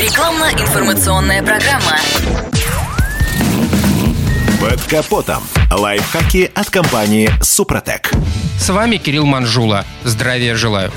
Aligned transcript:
Рекламно-информационная 0.00 1.42
программа. 1.42 1.98
Под 4.58 4.80
капотом. 4.84 5.42
Лайфхаки 5.70 6.50
от 6.54 6.70
компании 6.70 7.30
«Супротек». 7.42 8.10
С 8.58 8.70
вами 8.70 8.96
Кирилл 8.96 9.26
Манжула. 9.26 9.84
Здравия 10.02 10.54
желаю. 10.54 10.90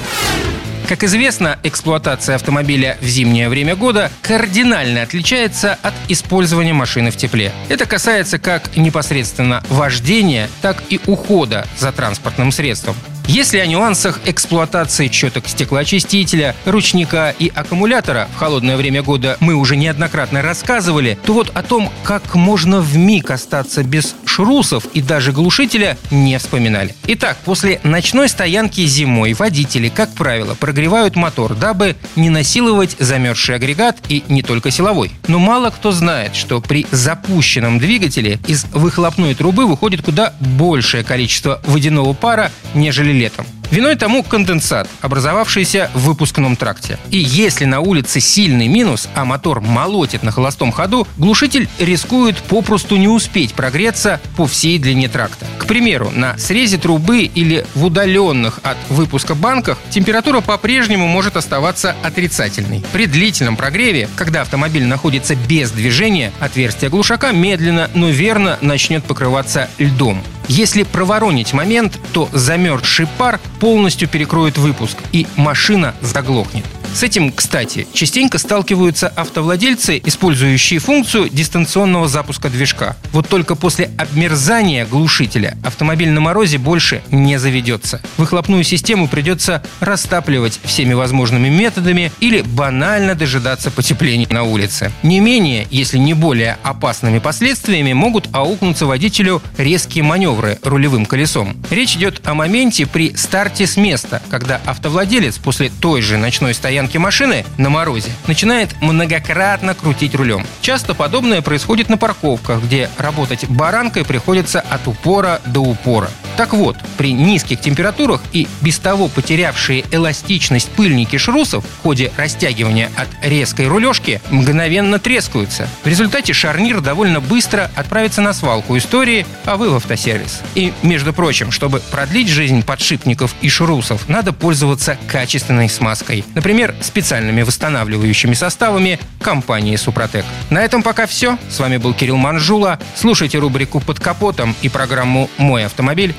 Как 0.87 1.03
известно, 1.03 1.59
эксплуатация 1.63 2.35
автомобиля 2.35 2.97
в 3.01 3.05
зимнее 3.05 3.49
время 3.49 3.75
года 3.75 4.09
кардинально 4.21 5.01
отличается 5.01 5.77
от 5.81 5.93
использования 6.07 6.73
машины 6.73 7.11
в 7.11 7.17
тепле. 7.17 7.51
Это 7.67 7.85
касается 7.85 8.39
как 8.39 8.77
непосредственно 8.77 9.61
вождения, 9.67 10.49
так 10.61 10.81
и 10.87 11.01
ухода 11.07 11.67
за 11.77 11.91
транспортным 11.91 12.53
средством. 12.53 12.95
Если 13.27 13.57
о 13.57 13.65
нюансах 13.65 14.19
эксплуатации 14.25 15.07
четок 15.07 15.47
стеклоочистителя, 15.47 16.55
ручника 16.65 17.33
и 17.37 17.51
аккумулятора 17.53 18.27
в 18.35 18.37
холодное 18.37 18.75
время 18.75 19.01
года 19.01 19.37
мы 19.39 19.55
уже 19.55 19.77
неоднократно 19.77 20.41
рассказывали, 20.41 21.17
то 21.25 21.33
вот 21.33 21.49
о 21.53 21.63
том, 21.63 21.89
как 22.03 22.35
можно 22.35 22.81
в 22.81 22.97
миг 22.97 23.31
остаться 23.31 23.83
без 23.83 24.15
шрусов 24.33 24.85
и 24.93 25.01
даже 25.01 25.31
глушителя, 25.31 25.97
не 26.09 26.37
вспоминали. 26.39 26.95
Итак, 27.05 27.37
после 27.45 27.79
ночной 27.83 28.27
стоянки 28.29 28.83
зимой 28.85 29.33
водители, 29.33 29.89
как 29.89 30.11
правило, 30.13 30.55
прогревают 30.55 31.15
мотор, 31.15 31.55
дабы 31.55 31.95
не 32.15 32.29
насиловать 32.29 32.95
замерзший 32.99 33.55
агрегат 33.55 33.97
и 34.09 34.23
не 34.29 34.41
только 34.41 34.71
силовой. 34.71 35.11
Но 35.27 35.37
мало 35.37 35.69
кто 35.69 35.91
знает, 35.91 36.35
что 36.35 36.61
при 36.61 36.87
запущенном 36.89 37.77
двигателе 37.77 38.39
из 38.47 38.65
выхлопной 38.71 39.35
трубы 39.35 39.67
выходит 39.67 40.01
куда 40.01 40.33
большее 40.39 41.03
количество 41.03 41.61
водяного 41.65 42.13
пара, 42.13 42.51
нежели 42.73 43.11
летом. 43.11 43.45
Виной 43.73 43.95
тому 43.95 44.21
конденсат, 44.21 44.87
образовавшийся 45.01 45.89
в 45.95 46.01
выпускном 46.01 46.55
тракте. 46.55 46.99
И 47.09 47.17
если 47.17 47.65
на 47.65 47.79
улице 47.79 48.19
сильный 48.19 48.67
минус, 48.67 49.09
а 49.15 49.25
мотор 49.25 49.61
молотит 49.61 50.21
на 50.21 50.31
холостом 50.31 50.71
ходу, 50.71 51.07
глушитель 51.17 51.67
рискует 51.79 52.37
попросту 52.37 52.97
не 52.97 53.07
успеть 53.07 53.55
прогреться 53.55 54.21
по 54.37 54.45
всей 54.45 54.77
длине 54.77 55.09
тракта. 55.09 55.47
К 55.57 55.65
примеру, 55.65 56.11
на 56.13 56.37
срезе 56.37 56.77
трубы 56.77 57.23
или 57.23 57.65
в 57.73 57.85
удаленных 57.85 58.59
от 58.61 58.77
выпуска 58.89 59.33
банках 59.33 59.79
температура 59.89 60.41
по-прежнему 60.41 61.07
может 61.07 61.35
оставаться 61.35 61.95
отрицательной. 62.03 62.83
При 62.93 63.07
длительном 63.07 63.57
прогреве, 63.57 64.07
когда 64.15 64.41
автомобиль 64.41 64.85
находится 64.85 65.33
без 65.33 65.71
движения, 65.71 66.31
отверстие 66.39 66.91
глушака 66.91 67.31
медленно, 67.31 67.89
но 67.95 68.09
верно 68.09 68.59
начнет 68.61 69.03
покрываться 69.03 69.67
льдом. 69.79 70.21
Если 70.55 70.83
проворонить 70.83 71.51
момент, 71.51 71.99
то 72.13 72.29
замерзший 72.31 73.07
пар 73.17 73.39
полностью 73.59 74.07
перекроет 74.07 74.59
выпуск, 74.59 74.99
и 75.11 75.25
машина 75.35 75.95
заглохнет. 75.99 76.63
С 76.93 77.01
этим, 77.01 77.31
кстати, 77.31 77.87
частенько 77.91 78.37
сталкиваются 78.37 79.07
автовладельцы, 79.07 79.99
использующие 80.05 80.79
функцию 80.79 81.27
дистанционного 81.27 82.07
запуска 82.07 82.49
движка. 82.49 82.95
Вот 83.11 83.27
только 83.27 83.55
после 83.55 83.89
обмерзания 83.97 84.85
глушителя 84.85 85.57
автомобиль 85.63 86.11
на 86.11 86.21
морозе 86.21 86.59
больше 86.59 87.01
не 87.09 87.39
заведется. 87.39 87.99
Выхлопную 88.17 88.63
систему 88.63 89.07
придется 89.07 89.63
растапливать 89.79 90.59
всеми 90.63 90.93
возможными 90.93 91.49
методами 91.49 92.11
или 92.19 92.41
банально 92.41 93.15
дожидаться 93.15 93.71
потепления 93.71 94.27
на 94.29 94.43
улице. 94.43 94.91
Не 95.01 95.19
менее, 95.19 95.67
если 95.71 95.97
не 95.97 96.13
более 96.13 96.59
опасными 96.61 97.17
последствиями 97.17 97.93
могут 97.93 98.29
аукнуться 98.33 98.85
водителю 98.85 99.41
резкие 99.57 100.03
маневры 100.03 100.59
рулевым 100.61 101.07
колесом. 101.07 101.57
Речь 101.71 101.95
идет 101.95 102.21
о 102.23 102.35
моменте 102.35 102.85
при 102.85 103.15
старте 103.15 103.65
с 103.65 103.77
места, 103.77 104.21
когда 104.29 104.61
автовладелец 104.65 105.39
после 105.39 105.71
той 105.81 106.03
же 106.03 106.17
ночной 106.17 106.53
стоянки 106.53 106.82
стоянке 106.83 106.99
машины 106.99 107.45
на 107.57 107.69
морозе 107.69 108.11
начинает 108.27 108.81
многократно 108.81 109.73
крутить 109.73 110.15
рулем. 110.15 110.45
Часто 110.61 110.93
подобное 110.93 111.41
происходит 111.41 111.87
на 111.87 111.97
парковках, 111.97 112.61
где 112.61 112.89
работать 112.97 113.45
баранкой 113.47 114.03
приходится 114.03 114.59
от 114.59 114.87
упора 114.87 115.39
до 115.45 115.61
упора. 115.61 116.09
Так 116.35 116.53
вот, 116.53 116.75
при 116.97 117.13
низких 117.13 117.59
температурах 117.59 118.21
и 118.31 118.47
без 118.61 118.79
того 118.79 119.07
потерявшие 119.07 119.85
эластичность 119.91 120.69
пыльники 120.69 121.17
шрусов 121.17 121.63
в 121.65 121.83
ходе 121.83 122.11
растягивания 122.17 122.89
от 122.95 123.07
резкой 123.23 123.67
рулежки 123.67 124.21
мгновенно 124.31 124.99
трескаются. 124.99 125.67
В 125.83 125.87
результате 125.87 126.33
шарнир 126.33 126.81
довольно 126.81 127.19
быстро 127.19 127.69
отправится 127.75 128.21
на 128.21 128.33
свалку 128.33 128.77
истории, 128.77 129.25
а 129.45 129.57
вы 129.57 129.69
в 129.69 129.75
автосервис. 129.75 130.41
И, 130.55 130.73
между 130.81 131.13
прочим, 131.13 131.51
чтобы 131.51 131.79
продлить 131.79 132.29
жизнь 132.29 132.63
подшипников 132.63 133.35
и 133.41 133.49
шрусов, 133.49 134.09
надо 134.09 134.33
пользоваться 134.33 134.97
качественной 135.07 135.69
смазкой. 135.69 136.25
Например, 136.33 136.73
специальными 136.81 137.43
восстанавливающими 137.43 138.33
составами 138.33 138.99
компании 139.21 139.75
«Супротек». 139.75 140.25
На 140.49 140.63
этом 140.63 140.81
пока 140.81 141.05
все. 141.05 141.37
С 141.49 141.59
вами 141.59 141.77
был 141.77 141.93
Кирилл 141.93 142.17
Манжула. 142.17 142.79
Слушайте 142.95 143.37
рубрику 143.37 143.79
«Под 143.79 143.99
капотом» 143.99 144.55
и 144.61 144.69
программу 144.69 145.29
«Мой 145.37 145.65
автомобиль» 145.65 146.15